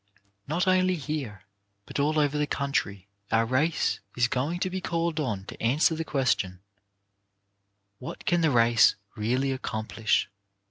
[0.47, 1.43] Not only here,
[1.85, 5.93] but all over the country, our race is going to be called on to answer
[5.93, 6.59] the question:
[7.99, 10.27] "What can the race really accomplish